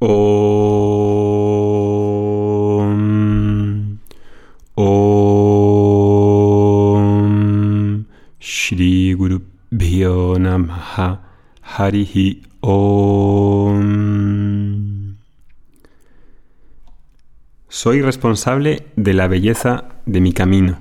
[0.00, 0.08] Om.
[4.76, 5.26] Om.
[8.38, 9.40] Shri Guru
[9.72, 10.36] Bhyo
[11.62, 13.78] Harihi Om.
[17.68, 20.78] Soy responsable de la belleza de mi camino.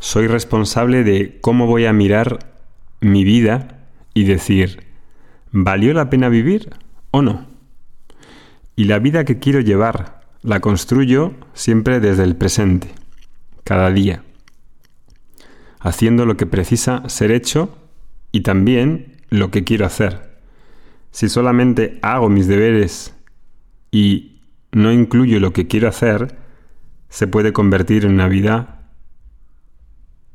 [0.00, 2.38] Soy responsable de cómo voy a mirar
[3.00, 3.84] mi vida
[4.14, 4.82] y decir,
[5.52, 6.70] ¿valió la pena vivir
[7.10, 7.53] o no?
[8.76, 12.88] Y la vida que quiero llevar la construyo siempre desde el presente,
[13.62, 14.22] cada día,
[15.80, 17.78] haciendo lo que precisa ser hecho
[18.32, 20.38] y también lo que quiero hacer.
[21.12, 23.14] Si solamente hago mis deberes
[23.90, 24.40] y
[24.72, 26.36] no incluyo lo que quiero hacer,
[27.08, 28.90] se puede convertir en una vida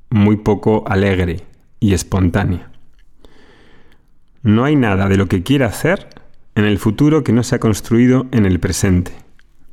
[0.09, 1.41] muy poco alegre
[1.79, 2.71] y espontánea.
[4.41, 6.07] No hay nada de lo que quiera hacer
[6.59, 9.13] en el futuro que no se ha construido en el presente.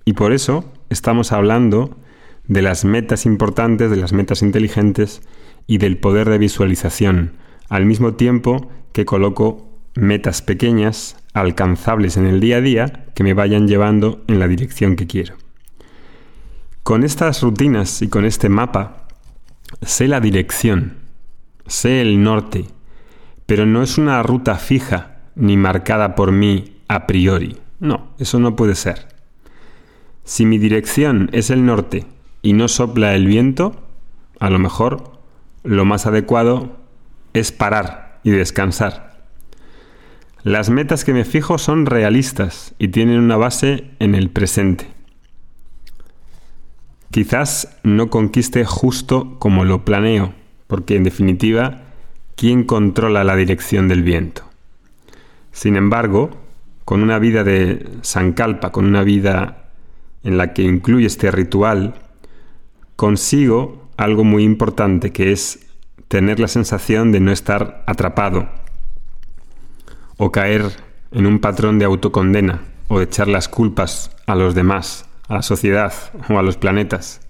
[0.04, 1.98] Y por eso estamos hablando
[2.46, 5.20] de las metas importantes, de las metas inteligentes
[5.66, 7.32] y del poder de visualización,
[7.68, 13.34] al mismo tiempo que coloco metas pequeñas, alcanzables en el día a día, que me
[13.34, 15.34] vayan llevando en la dirección que quiero.
[16.84, 19.08] Con estas rutinas y con este mapa,
[19.82, 20.98] sé la dirección,
[21.66, 22.66] sé el norte,
[23.44, 27.58] pero no es una ruta fija ni marcada por mí a priori.
[27.80, 29.08] No, eso no puede ser.
[30.24, 32.04] Si mi dirección es el norte
[32.42, 33.76] y no sopla el viento,
[34.40, 35.20] a lo mejor
[35.62, 36.76] lo más adecuado
[37.32, 39.16] es parar y descansar.
[40.42, 44.86] Las metas que me fijo son realistas y tienen una base en el presente.
[47.10, 50.34] Quizás no conquiste justo como lo planeo,
[50.66, 51.82] porque en definitiva,
[52.36, 54.42] ¿quién controla la dirección del viento?
[55.50, 56.30] Sin embargo,
[56.86, 59.72] con una vida de Sankalpa, con una vida
[60.22, 61.96] en la que incluye este ritual,
[62.94, 65.66] consigo algo muy importante que es
[66.06, 68.48] tener la sensación de no estar atrapado
[70.16, 70.62] o caer
[71.10, 75.42] en un patrón de autocondena o de echar las culpas a los demás, a la
[75.42, 75.92] sociedad
[76.30, 77.20] o a los planetas.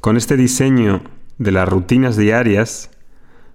[0.00, 1.02] Con este diseño
[1.38, 2.88] de las rutinas diarias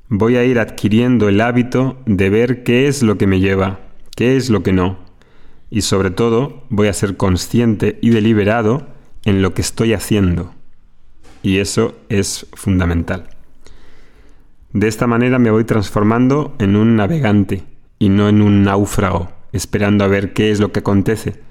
[0.09, 3.79] voy a ir adquiriendo el hábito de ver qué es lo que me lleva
[4.15, 4.99] qué es lo que no,
[5.69, 8.87] y sobre todo voy a ser consciente y deliberado
[9.25, 10.53] en lo que estoy haciendo.
[11.41, 13.29] Y eso es fundamental.
[14.71, 17.63] De esta manera me voy transformando en un navegante
[17.99, 21.41] y no en un náufrago, esperando a ver qué es lo que acontece,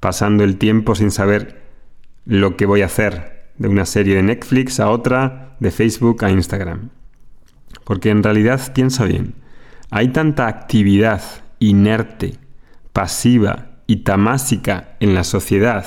[0.00, 1.62] pasando el tiempo sin saber
[2.24, 6.30] lo que voy a hacer, de una serie de Netflix a otra, de Facebook a
[6.30, 6.90] Instagram.
[7.84, 9.34] Porque en realidad piensa bien,
[9.90, 11.22] hay tanta actividad
[11.62, 12.34] inerte,
[12.92, 15.86] pasiva y tamásica en la sociedad,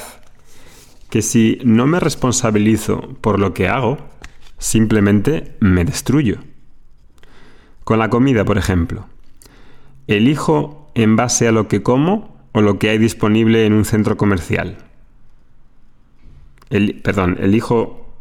[1.10, 3.98] que si no me responsabilizo por lo que hago,
[4.58, 6.38] simplemente me destruyo.
[7.84, 9.08] Con la comida, por ejemplo.
[10.08, 14.18] ¿Elijo en base a lo que como o lo que hay disponible en un centro
[14.18, 14.78] comercial?
[16.70, 18.18] El, perdón, elijo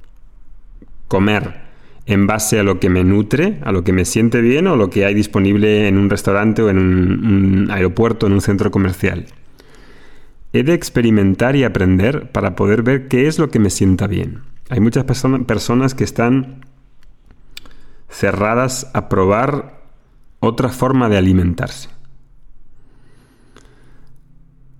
[1.09, 1.64] comer
[2.07, 4.91] en base a lo que me nutre, a lo que me siente bien o lo
[4.91, 9.27] que hay disponible en un restaurante o en un, aeropuerto, en un centro comercial.
[10.53, 14.43] He de experimentar y aprender para poder ver qué es lo que me sienta bien.
[14.69, 16.61] Hay muchas personas que están
[18.09, 19.83] cerradas a probar
[20.41, 21.89] otra forma de alimentarse.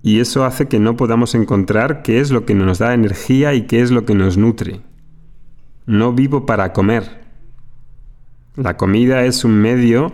[0.01, 3.63] Y eso hace que no podamos encontrar qué es lo que nos da energía y
[3.63, 4.81] qué es lo que nos nutre.
[5.85, 7.21] No vivo para comer.
[8.55, 10.13] La comida es un medio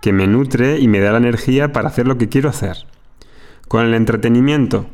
[0.00, 2.86] que me nutre y me da la energía para hacer lo que quiero hacer.
[3.68, 4.86] Con el entretenimiento,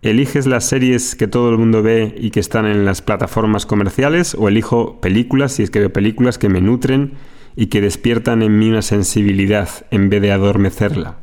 [0.00, 4.36] ¿eliges las series que todo el mundo ve y que están en las plataformas comerciales
[4.38, 7.14] o elijo películas, si es que veo películas que me nutren
[7.56, 11.16] y que despiertan en mí una sensibilidad en vez de adormecerla?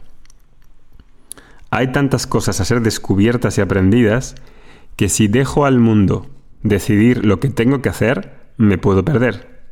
[1.69, 4.35] Hay tantas cosas a ser descubiertas y aprendidas
[4.97, 6.28] que si dejo al mundo
[6.63, 9.63] decidir lo que tengo que hacer, me puedo perder.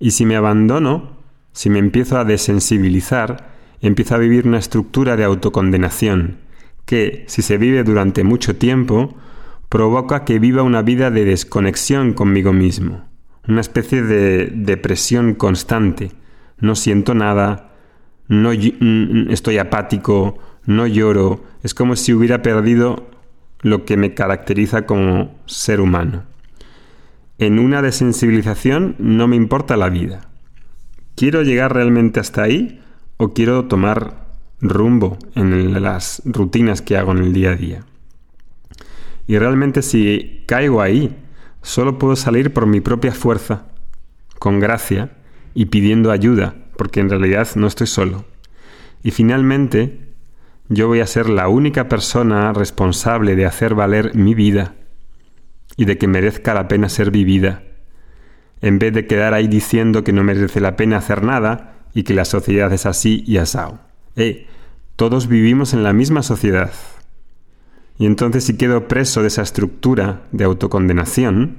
[0.00, 1.18] Y si me abandono,
[1.52, 6.38] si me empiezo a desensibilizar, empiezo a vivir una estructura de autocondenación
[6.86, 9.16] que, si se vive durante mucho tiempo,
[9.68, 13.08] provoca que viva una vida de desconexión conmigo mismo,
[13.48, 16.12] una especie de depresión constante.
[16.58, 17.72] No siento nada,
[18.28, 23.10] no estoy apático, no lloro, es como si hubiera perdido
[23.64, 26.22] lo que me caracteriza como ser humano.
[27.38, 30.28] En una desensibilización no me importa la vida.
[31.16, 32.80] ¿Quiero llegar realmente hasta ahí
[33.16, 34.24] o quiero tomar
[34.60, 37.84] rumbo en las rutinas que hago en el día a día.
[39.26, 41.16] Y realmente si caigo ahí,
[41.62, 43.66] solo puedo salir por mi propia fuerza,
[44.38, 45.12] con gracia
[45.54, 48.24] y pidiendo ayuda, porque en realidad no estoy solo.
[49.02, 50.03] Y finalmente,
[50.74, 54.74] yo voy a ser la única persona responsable de hacer valer mi vida
[55.76, 57.62] y de que merezca la pena ser vivida,
[58.60, 62.14] en vez de quedar ahí diciendo que no merece la pena hacer nada y que
[62.14, 63.78] la sociedad es así y asao.
[64.16, 64.46] Eh,
[64.96, 66.72] todos vivimos en la misma sociedad.
[67.98, 71.58] Y entonces si quedo preso de esa estructura de autocondenación,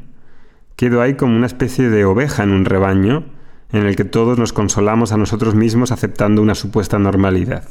[0.75, 3.25] quedo ahí como una especie de oveja en un rebaño
[3.71, 7.65] en el que todos nos consolamos a nosotros mismos aceptando una supuesta normalidad.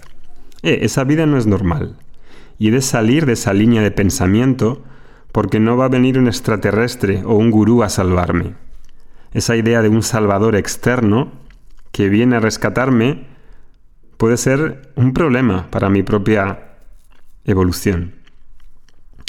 [0.65, 1.99] Eh, esa vida no es normal.
[2.59, 4.83] Y he de salir de esa línea de pensamiento
[5.31, 8.55] porque no va a venir un extraterrestre o un gurú a salvarme.
[9.35, 11.33] Esa idea de un salvador externo
[11.93, 13.27] que viene a rescatarme
[14.17, 16.77] puede ser un problema para mi propia
[17.45, 18.15] evolución.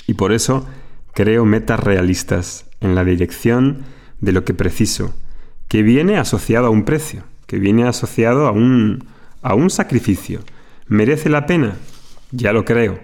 [0.08, 0.66] Y por eso
[1.14, 3.84] creo metas realistas en la dirección
[4.22, 5.14] de lo que preciso,
[5.68, 9.04] que viene asociado a un precio, que viene asociado a un,
[9.42, 10.40] a un sacrificio.
[10.88, 11.78] ¿Merece la pena?
[12.32, 13.00] Ya lo creo.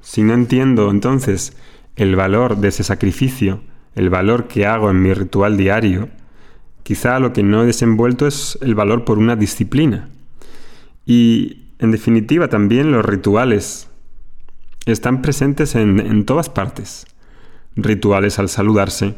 [0.00, 1.56] Si no entiendo entonces
[1.96, 3.62] el valor de ese sacrificio,
[3.94, 6.08] el valor que hago en mi ritual diario,
[6.82, 10.08] quizá lo que no he desenvuelto es el valor por una disciplina.
[11.04, 13.88] Y, en definitiva, también los rituales
[14.84, 17.06] están presentes en, en todas partes.
[17.74, 19.16] Rituales al saludarse,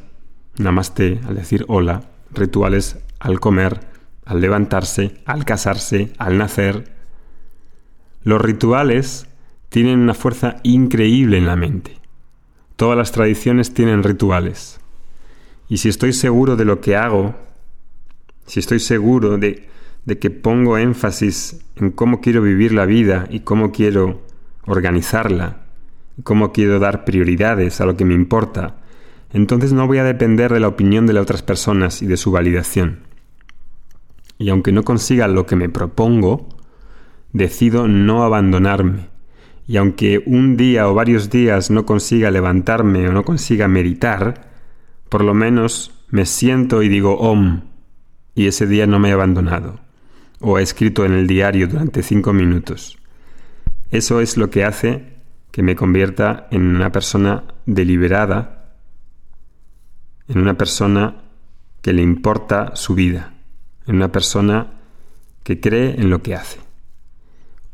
[0.58, 2.02] namaste al decir hola,
[2.32, 3.80] rituales al comer,
[4.24, 6.99] al levantarse, al casarse, al nacer.
[8.22, 9.26] Los rituales
[9.70, 11.96] tienen una fuerza increíble en la mente.
[12.76, 14.80] Todas las tradiciones tienen rituales.
[15.68, 17.34] Y si estoy seguro de lo que hago,
[18.46, 19.68] si estoy seguro de,
[20.04, 24.22] de que pongo énfasis en cómo quiero vivir la vida y cómo quiero
[24.66, 25.58] organizarla,
[26.24, 28.76] cómo quiero dar prioridades a lo que me importa,
[29.32, 32.32] entonces no voy a depender de la opinión de las otras personas y de su
[32.32, 33.00] validación.
[34.38, 36.48] Y aunque no consiga lo que me propongo,
[37.32, 39.08] decido no abandonarme.
[39.66, 44.50] Y aunque un día o varios días no consiga levantarme o no consiga meditar,
[45.08, 47.62] por lo menos me siento y digo Om,
[48.34, 49.80] y ese día no me he abandonado,
[50.40, 52.98] o he escrito en el diario durante cinco minutos.
[53.90, 55.04] Eso es lo que hace
[55.50, 58.60] que me convierta en una persona deliberada
[60.30, 61.16] en una persona
[61.82, 63.34] que le importa su vida,
[63.86, 64.74] en una persona
[65.42, 66.60] que cree en lo que hace.